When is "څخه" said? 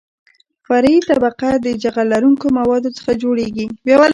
2.97-3.11